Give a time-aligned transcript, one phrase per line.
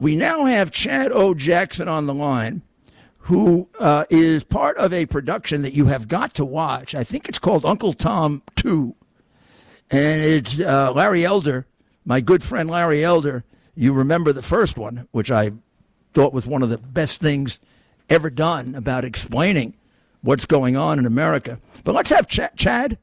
[0.00, 1.34] we now have Chad O.
[1.34, 2.62] Jackson on the line,
[3.18, 6.94] who uh, is part of a production that you have got to watch.
[6.94, 8.96] I think it's called Uncle Tom 2.
[9.90, 11.66] And it's uh, Larry Elder,
[12.04, 13.44] my good friend Larry Elder.
[13.74, 15.52] You remember the first one, which I
[16.14, 17.60] thought was one of the best things
[18.08, 19.74] ever done about explaining
[20.22, 21.58] what's going on in America.
[21.84, 22.98] But let's have Ch- Chad.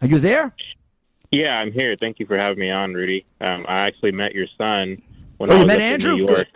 [0.00, 0.54] Are you there?
[1.30, 1.94] Yeah, I'm here.
[1.98, 3.26] Thank you for having me on, Rudy.
[3.40, 5.02] Um, I actually met your son
[5.38, 6.16] when Oh, I was met up in Andrew?
[6.16, 6.46] New York.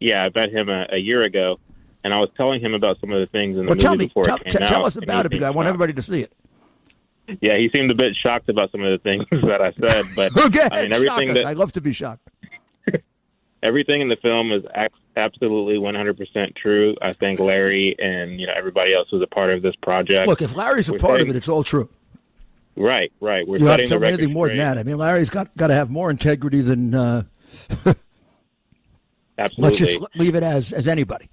[0.00, 1.58] Yeah, I met him a, a year ago,
[2.04, 3.96] and I was telling him about some of the things in the Well, movie tell
[3.96, 5.92] me, before tell, it came t- tell out, us about it because I want everybody
[5.92, 6.32] to see it.
[7.40, 10.36] Yeah, he seemed a bit shocked about some of the things that I said, but
[10.46, 12.28] Okay, I mean everything that I love to be shocked.
[13.62, 14.64] everything in the film is
[15.16, 16.96] absolutely 100% true.
[17.02, 20.26] I think Larry and you know everybody else was a part of this project.
[20.26, 21.88] Look, if Larry's a We're part of it, it's all true.
[22.76, 23.46] right, right.
[23.46, 24.78] We're You have to tell the me anything more than that.
[24.78, 26.94] I mean, Larry's got got to have more integrity than.
[26.94, 27.22] Uh,
[29.40, 29.64] Absolutely.
[29.64, 31.28] let's just leave it as as anybody.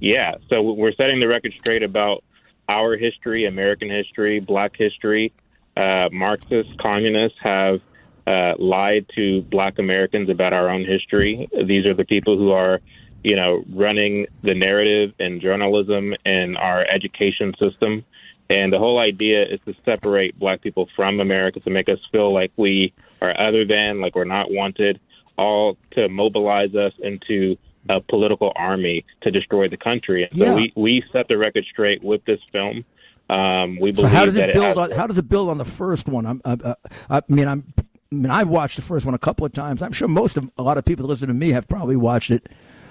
[0.00, 2.24] Yeah, so we're setting the record straight about
[2.68, 5.32] our history, American history, Black history.
[5.76, 7.80] Uh, Marxists, communists have
[8.26, 11.48] uh, lied to Black Americans about our own history.
[11.66, 12.80] These are the people who are,
[13.22, 18.04] you know, running the narrative in journalism and our education system.
[18.50, 22.32] And the whole idea is to separate Black people from America to make us feel
[22.32, 25.00] like we are other than, like we're not wanted,
[25.36, 27.56] all to mobilize us into
[27.88, 30.24] a political army to destroy the country.
[30.24, 30.46] And Yeah.
[30.46, 32.84] So we, we set the record straight with this film.
[33.28, 34.90] Um, we So how does it build has- on?
[34.92, 36.26] How does it build on the first one?
[36.26, 36.74] I'm, uh, uh,
[37.10, 37.72] I mean, I'm.
[38.12, 39.82] I mean, I've watched the first one a couple of times.
[39.82, 42.30] I'm sure most of a lot of people that listen to me have probably watched
[42.30, 42.48] it.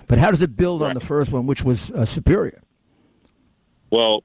[0.07, 2.61] But how does it build on the first one, which was uh, superior?
[3.89, 4.23] Well,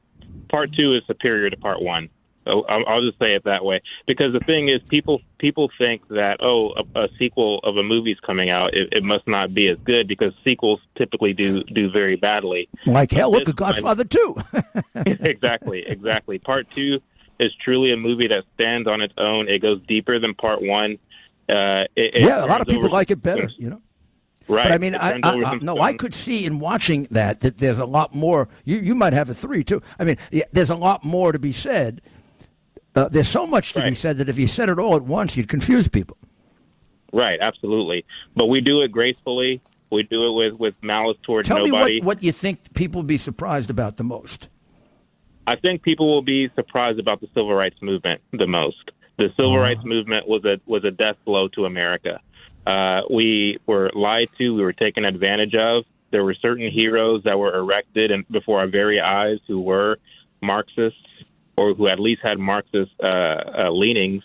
[0.51, 2.09] part two is superior to part one.
[2.49, 6.73] I'll, just say it that way because the thing is, people people think that oh,
[6.95, 10.09] a, a sequel of a movie's coming out, it, it must not be as good
[10.09, 12.69] because sequels typically do do very badly.
[12.87, 14.37] Like hell, look at Godfather Two.
[14.95, 16.39] exactly, exactly.
[16.39, 17.01] Part two
[17.39, 19.49] is truly a movie that stands on its own.
[19.49, 20.99] It goes deeper than part one.
[21.49, 23.51] Uh, it, it yeah, a lot of people like it better.
[23.57, 23.83] You know.
[24.49, 24.65] Right.
[24.65, 27.79] But I mean, I, I, I, no, I could see in watching that that there's
[27.79, 28.49] a lot more.
[28.65, 29.83] You you might have a three too.
[29.99, 32.01] I mean, yeah, there's a lot more to be said.
[32.95, 35.37] Uh, there's so much to be said that if you said it all at once,
[35.37, 36.17] you'd confuse people.
[37.13, 38.05] Right, absolutely.
[38.35, 39.61] But we do it gracefully.
[39.91, 41.95] We do it with, with malice towards Tell nobody.
[41.95, 44.49] me what, what you think people would be surprised about the most.
[45.47, 48.91] I think people will be surprised about the civil rights movement the most.
[49.17, 52.21] The civil rights movement was a was a death blow to America.
[52.67, 54.55] Uh, we were lied to.
[54.55, 55.85] We were taken advantage of.
[56.11, 59.99] There were certain heroes that were erected and before our very eyes who were
[60.43, 61.01] Marxists
[61.59, 64.23] or who at least had Marxist uh, uh, leanings.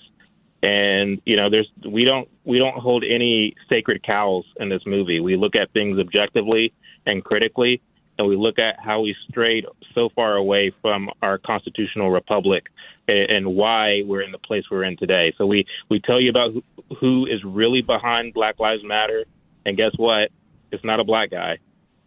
[0.61, 5.19] And you know, there's we don't we don't hold any sacred cows in this movie.
[5.19, 6.73] We look at things objectively
[7.05, 7.81] and critically,
[8.17, 12.67] and we look at how we strayed so far away from our constitutional republic
[13.09, 15.33] and, and why we're in the place we're in today.
[15.37, 16.63] So we we tell you about who,
[16.97, 19.25] who is really behind Black Lives Matter,
[19.65, 20.29] and guess what?
[20.71, 21.57] It's not a black guy.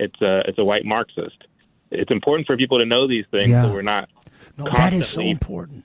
[0.00, 1.44] It's a it's a white Marxist.
[1.90, 3.64] It's important for people to know these things, Yeah.
[3.64, 4.08] so we're not
[4.56, 5.84] No, that is so important.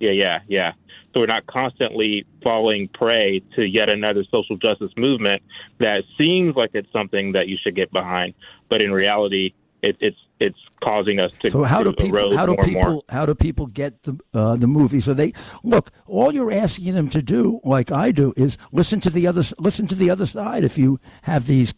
[0.00, 0.72] yeah, yeah, yeah.
[1.12, 5.42] So we're not constantly falling prey to yet another social justice movement
[5.78, 8.34] that seems like it's something that you should get behind,
[8.68, 11.50] but in reality, it, it's it's causing us to.
[11.50, 12.36] So how do people?
[12.36, 12.82] How do more and more.
[12.84, 13.04] people?
[13.08, 15.00] How do people get the uh, the movie?
[15.00, 15.90] So they look.
[16.06, 19.86] All you're asking them to do, like I do, is listen to the other listen
[19.88, 20.64] to the other side.
[20.64, 21.74] If you have these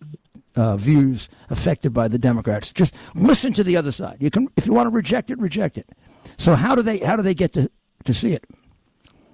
[0.54, 4.16] uh, views affected by the Democrats, just listen to the other side.
[4.20, 5.90] You can, if you want to reject it, reject it.
[6.38, 6.98] So how do they?
[6.98, 7.70] How do they get to
[8.04, 8.44] to see it?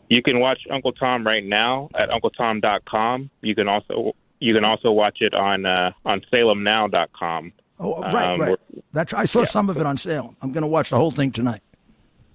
[0.08, 3.30] You can watch Uncle Tom right now at UncleTom.com.
[3.40, 7.52] You can also you can also watch it on uh, on SalemNow.com.
[7.80, 8.58] Oh, right, Um, right.
[8.92, 9.44] That's I saw yeah.
[9.46, 10.34] some of it on sale.
[10.42, 11.62] I'm going to watch the whole thing tonight.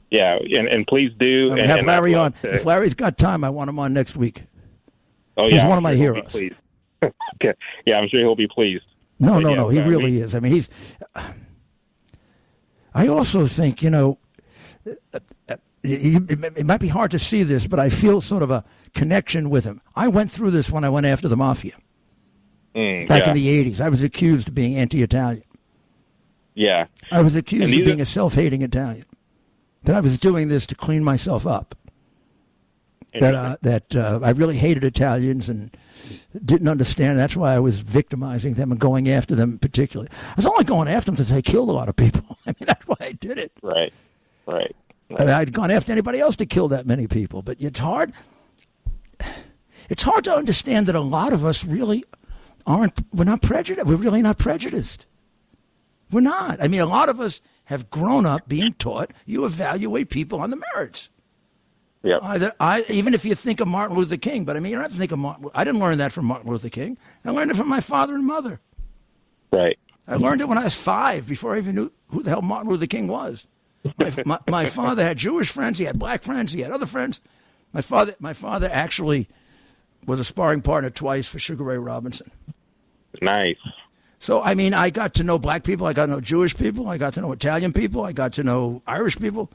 [0.10, 1.52] Yeah, and, and please do.
[1.52, 2.34] And have and Larry on.
[2.34, 4.44] to- If Larry's got time, I want him on next week.
[5.38, 6.32] oh, he's yeah, I'm one of my sure heroes.
[6.32, 6.56] pleased.
[7.04, 7.54] okay.
[7.86, 8.84] Yeah, I'm sure he'll be pleased.
[9.20, 9.70] No, But no, yeah, no.
[9.70, 10.34] He really is.
[10.36, 10.70] I mean, he's.
[12.94, 14.18] I also think you know,
[15.84, 18.64] it, it might be hard to see this, but I feel sort of a
[18.94, 19.82] connection with him.
[19.96, 21.74] I went through this when I went after the mafia
[22.76, 23.80] Mm, back yeah, in the '80s.
[23.82, 25.42] I was accused of being anti-Italian.
[26.54, 26.86] yeah.
[27.12, 29.06] I was accused of being are- a self-hating Italian.
[29.84, 31.74] That I was doing this to clean myself up.
[33.20, 35.76] That uh, that uh, I really hated Italians and
[36.46, 37.18] didn't understand.
[37.18, 40.12] That's why I was victimizing them and going after them particularly.
[40.12, 42.38] I was only going after them because they killed a lot of people.
[42.46, 43.52] I mean, that's why I did it.
[43.64, 43.92] right,
[44.48, 44.76] right.
[45.18, 48.12] I mean, I'd gone after anybody else to kill that many people, but it's hard.
[49.90, 52.04] It's hard to understand that a lot of us really
[52.66, 52.94] aren't.
[53.14, 53.88] We're not prejudiced.
[53.88, 55.08] We're really not prejudiced.
[56.12, 56.62] We're not.
[56.62, 60.50] I mean, a lot of us have grown up being taught you evaluate people on
[60.50, 61.10] the merits.
[62.04, 62.20] Yeah.
[62.22, 64.84] Either I, even if you think of Martin Luther King, but I mean, you don't
[64.84, 65.50] have to think of Martin.
[65.54, 66.98] I didn't learn that from Martin Luther King.
[67.26, 68.60] I learned it from my father and mother.
[69.52, 69.78] Right.
[70.08, 72.72] I learned it when I was five, before I even knew who the hell Martin
[72.72, 73.46] Luther King was.
[73.98, 75.80] My, my, my father had Jewish friends.
[75.80, 76.52] He had black friends.
[76.52, 77.22] He had other friends.
[77.74, 79.28] My father, my father actually
[80.06, 82.32] was a sparring partner twice for Sugar Ray Robinson.
[83.22, 83.58] Nice.
[84.20, 85.86] So, I mean, I got to know black people.
[85.86, 86.88] I got to know Jewish people.
[86.88, 88.04] I got to know Italian people.
[88.04, 89.52] I got to know Irish people.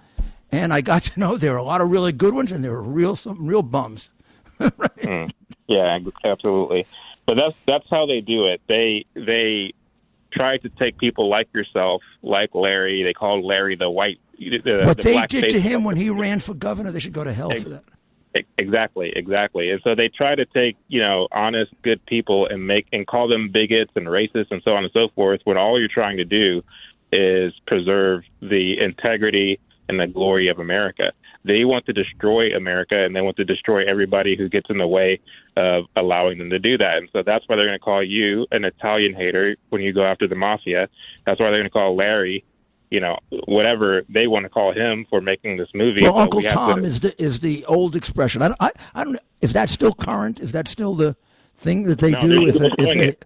[0.50, 2.72] And I got to know there are a lot of really good ones and there
[2.72, 4.10] are real, some real bums.
[4.60, 4.96] right?
[4.98, 5.32] Mm.
[5.66, 6.86] Yeah, absolutely.
[7.26, 8.60] But that's that's how they do it.
[8.68, 9.72] They they
[10.32, 13.02] try to take people like yourself, like Larry.
[13.02, 14.18] They called Larry the white.
[14.38, 17.22] The, what the they did to him when he ran for governor, they should go
[17.22, 17.84] to hell for that.
[18.56, 19.70] Exactly, exactly.
[19.70, 23.28] And so they try to take, you know, honest, good people and make and call
[23.28, 26.24] them bigots and racists and so on and so forth when all you're trying to
[26.24, 26.62] do
[27.12, 31.12] is preserve the integrity and the glory of America.
[31.44, 34.86] They want to destroy America and they want to destroy everybody who gets in the
[34.86, 35.18] way
[35.56, 36.98] of allowing them to do that.
[36.98, 40.04] And so that's why they're going to call you an Italian hater when you go
[40.04, 40.88] after the mafia.
[41.26, 42.44] That's why they're going to call Larry,
[42.90, 46.02] you know, whatever they want to call him for making this movie.
[46.02, 48.40] Well, Uncle we Tom to- is the is the old expression.
[48.42, 49.18] I, don't- I, I don't.
[49.40, 50.38] Is that still current?
[50.38, 51.16] Is that still the
[51.56, 52.28] thing that they No, do?
[52.28, 53.24] they're If it, if doing it, it.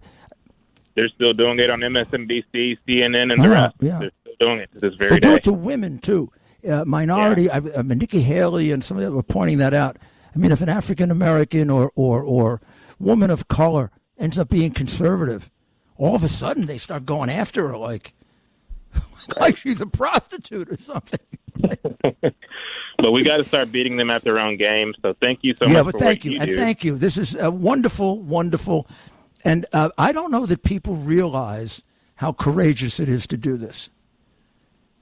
[0.95, 3.75] They're still doing it on MSNBC, CNN, and the Ah, rest.
[3.81, 3.99] yeah.
[3.99, 5.35] They're still doing it to this very they do day.
[5.35, 6.31] it to women too.
[6.67, 7.49] Uh, minority.
[7.49, 9.97] I, I mean, Nikki Haley and some of them were pointing that out.
[10.35, 12.61] I mean, if an African American or, or or
[12.99, 15.49] woman of color ends up being conservative,
[15.97, 18.13] all of a sudden they start going after her like
[19.39, 21.19] like she's a prostitute or something.
[22.97, 24.93] but we got to start beating them at their own game.
[25.01, 26.97] So thank you so yeah, much but for thank you, you and thank you.
[26.97, 28.87] This is a wonderful, wonderful,
[29.43, 31.83] and uh, I don't know that people realize
[32.15, 33.89] how courageous it is to do this.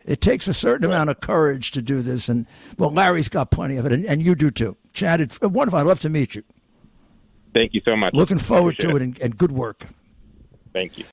[0.06, 2.46] It takes a certain amount of courage to do this, and
[2.78, 4.78] well, Larry's got plenty of it, and, and you do too.
[4.94, 5.80] Chad, it's wonderful.
[5.80, 6.44] I'd love to meet you.
[7.54, 8.14] Thank you so much.
[8.14, 9.88] Looking forward to it, and, and good work.
[10.74, 11.04] Thank you.